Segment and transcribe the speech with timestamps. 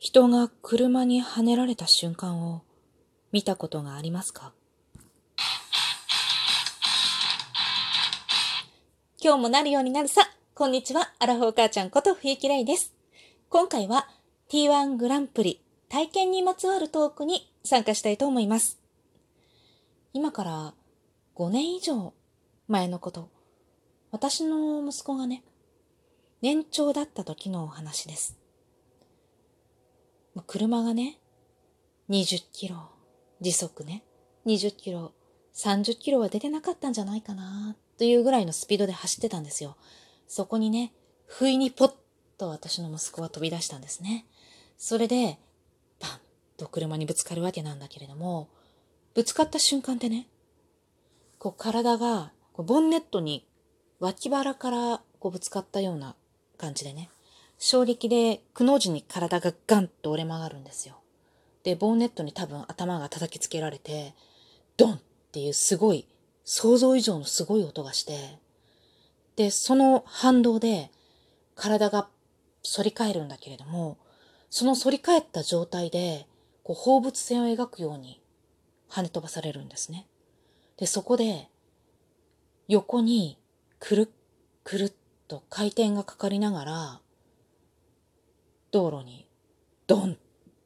[0.00, 2.62] 人が車にはねられた瞬間を
[3.32, 4.52] 見たことがありますか？
[9.20, 10.22] 今日もなるようになるさ。
[10.54, 11.12] こんにちは。
[11.18, 12.94] アラフォー母ちゃんこと冬木玲です。
[13.48, 14.08] 今回は
[14.48, 18.78] T1 グランプリ体験にまつわるトークに参加したいと思います。
[20.12, 20.74] 今から
[21.34, 22.14] 5年以上
[22.68, 23.30] 前のこと。
[24.12, 25.42] 私の息子がね、
[26.40, 28.37] 年長だった時のお話です。
[30.46, 31.18] 車がね、
[32.10, 32.90] 20キロ、
[33.40, 34.04] 時速ね、
[34.46, 35.12] 20キロ、
[35.54, 39.76] 30キロは出てなかったんじゃないかな、というぐらいのスピードで走ってたんですよ。
[40.26, 40.92] そこにね、
[41.26, 41.92] 不意にポッ
[42.38, 44.26] と私の息子は飛び出したんですね。
[44.76, 45.38] それで、
[45.98, 46.20] パン
[46.56, 48.48] と車にぶつかるわけなんだけれども、
[49.14, 50.28] ぶつかった瞬間でね、
[51.38, 53.46] こう体が、ボンネットに
[54.00, 56.16] 脇腹からこうぶつかったような
[56.56, 57.10] 感じでね、
[57.58, 60.96] 衝撃でくの字に体がガンと折れ曲がるんですよ。
[61.64, 64.14] で、ボンネットに多分頭が叩きつけられて、
[64.76, 64.98] ドンっ
[65.32, 66.06] ていうすごい、
[66.44, 68.38] 想像以上のすごい音がして、
[69.36, 70.90] で、その反動で
[71.54, 72.08] 体が
[72.64, 73.98] 反り返るんだけれども、
[74.50, 76.26] その反り返った状態で、
[76.62, 78.22] こう放物線を描くように
[78.88, 80.06] 跳ね飛ばされるんですね。
[80.76, 81.48] で、そこで、
[82.68, 83.38] 横に
[83.78, 84.08] くるっ
[84.68, 84.92] くるっ
[85.28, 87.00] と回転がかかりながら、
[88.70, 89.28] 道路に
[89.86, 90.18] ドン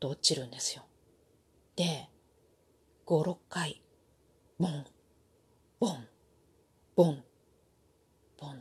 [0.00, 0.84] と落ちるんですよ。
[1.76, 2.08] で、
[3.06, 3.82] 5、6回、
[4.58, 4.84] ボン、
[5.80, 6.06] ボン、
[6.94, 7.24] ボン、
[8.38, 8.54] ボンっ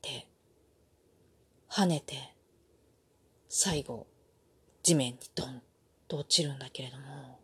[0.00, 0.26] て、
[1.68, 2.34] 跳ねて、
[3.48, 4.06] 最後、
[4.82, 5.62] 地面にドン
[6.08, 7.38] と落ちるんだけれども、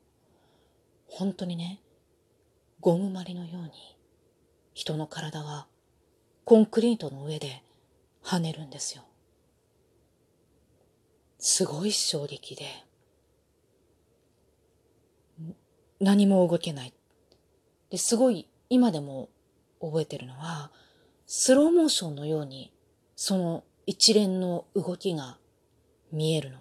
[1.09, 1.81] 本当にね、
[2.81, 3.71] ゴムまりのように、
[4.75, 5.67] 人の体が
[6.45, 7.63] コンクリートの上で
[8.23, 9.08] 跳ねるんですよ。
[11.39, 12.65] すごい衝撃で、
[16.01, 16.93] 何も動けない。
[17.91, 19.29] で、すごい今でも
[19.81, 20.71] 覚えてるのは、
[21.27, 22.73] スローモーションのように、
[23.17, 25.39] その一連の動きが
[26.13, 26.59] 見えるの。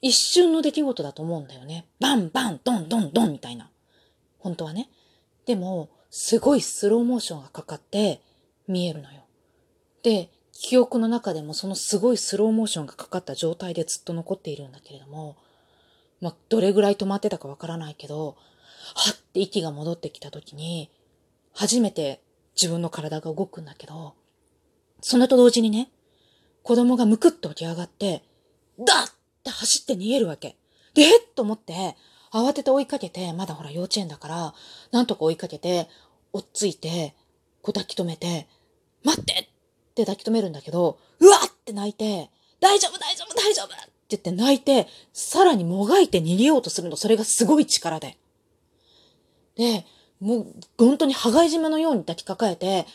[0.00, 1.86] 一瞬の出来事だと思うんだよね。
[2.00, 3.70] バンバン、ドンドンドンみたいな。
[4.38, 4.90] 本当はね。
[5.46, 8.20] でも、すごいスローモーションがかかって
[8.66, 9.22] 見えるのよ。
[10.02, 10.30] で、
[10.62, 15.36] 記憶の中でもそのすごいスローモーションがかかった状態でずっと残っているんだけれども、
[16.20, 18.36] まあ、どれぐらい止まってたかわからないけど、
[18.94, 20.88] はって息が戻ってきた時に、
[21.52, 22.22] 初めて
[22.54, 24.14] 自分の体が動くんだけど、
[25.00, 25.90] そのと同時にね、
[26.62, 28.22] 子供がむくっと起き上がって、
[28.78, 29.12] だっ
[29.42, 30.56] て走って逃げるわけ。
[30.94, 31.96] で、えっと思って、
[32.32, 34.54] 慌てて追いかけて、まだほら幼稚園だから、
[34.92, 35.88] なんとか追いかけて、
[36.32, 37.16] 追っついて、
[37.62, 38.46] こう抱き止めて、
[39.02, 39.51] 待って
[39.92, 42.30] って抱き留めるんだけど、うわって泣いて、
[42.60, 48.16] 大丈夫大丈夫大丈夫って言って泣いて、さらにもがいて逃げようとするの、それがすごい力で。
[49.56, 49.84] で、
[50.20, 50.46] もう、
[50.78, 52.86] 本当に羽交い締めのように抱きかかえて、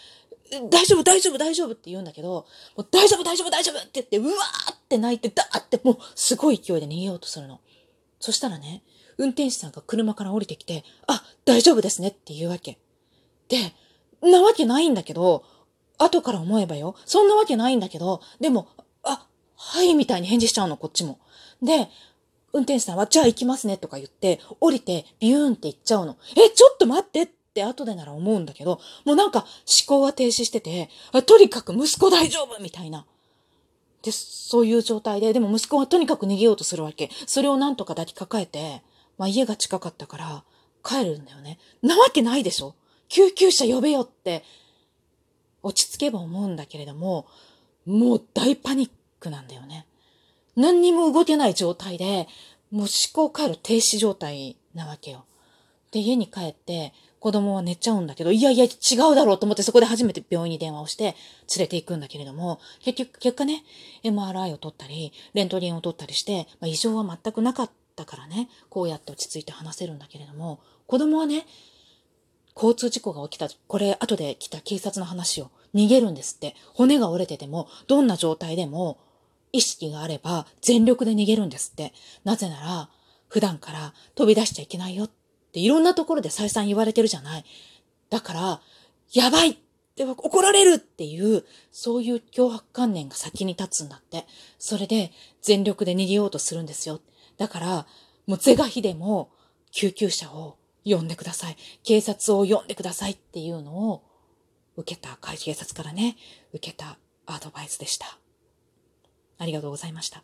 [0.71, 7.59] 大丈夫大丈夫大丈夫って言うんだけど、もう大丈夫大丈夫大丈夫って言って、うわーって泣いて、だーってもうすごい勢いで逃げようとするの。
[8.19, 8.81] そしたらね、
[9.17, 12.79] 運転手さんが車から降りてきて、あ、大丈夫ですねって言うわけ。
[13.49, 13.73] で、
[14.21, 15.43] なわけないんだけど、
[15.97, 16.95] 後から思えばよ。
[17.05, 18.67] そんなわけないんだけど、でも、
[19.03, 21.19] あ、はいみたいに返事しちゃうの、こっちも。
[21.61, 21.89] で、
[22.53, 26.17] 運転手さんは、じゃあ行きますねとか言って、降りてビューンって行っちゃうの。
[26.35, 29.47] え、ちょっと待ってって後でなら思うんだけど、もうなんか思
[29.87, 30.89] 考は停止してて、
[31.25, 33.05] とにかく息子大丈夫みたいな。
[34.03, 37.09] で、そういう状態で、でも息子はとにかく逃げようとするわけ。
[37.25, 38.83] それをなんとか抱きかかえて、
[39.17, 40.43] まあ家が近かったから
[40.83, 41.59] 帰るんだよね。
[41.81, 42.75] なわけないでしょ
[43.09, 44.43] 救急車呼べよって
[45.67, 47.27] 落ち着けば思うんだけれども、
[47.85, 49.85] もう大パニックなんだよね。
[50.55, 52.27] 何にも動けない状態で、
[52.71, 55.25] もう思考回路停止状態なわけよ。
[55.91, 58.67] で、家に帰って、子供は寝ちゃうんだけど、いやいや違
[59.11, 61.15] うだろうと思ってそこで初めて病院に電話をして
[61.55, 63.63] 連れて行くんだけれども、結局、結果ね、
[64.03, 71.45] MRI を取ったり、レントゲンを取ったりして、まあ、異常は全くなかったからね、こうやって落ち着いて話せるんだけれども、子供はね、
[72.55, 76.55] 交通事故が起きた、これ後で来た警察の話を逃げるんですって。
[76.73, 78.97] 骨が折れてても、どんな状態でも、
[79.53, 81.93] 意識があれば全力で逃げるんですって。
[82.23, 82.89] なぜなら、
[83.27, 85.09] 普段から飛び出しちゃいけないよっ
[85.51, 87.45] ていろんなところで再三言われてるじゃない。
[88.09, 88.61] だから、
[89.13, 89.57] やばいっ
[89.95, 94.25] て怒られるっていう、そういう脅迫観念が先に立つんだって。
[94.59, 96.99] それで全力で逃げようとするんですよ。
[97.37, 97.87] だから、
[98.25, 99.29] もう是が非でも
[99.71, 101.57] 救急車を呼んでください。
[101.83, 104.03] 警察を呼んでくださいっていうのを
[104.77, 106.15] 受けた、警察からね、
[106.53, 108.19] 受けたアドバイスでした。
[109.39, 110.23] ありがとうございました。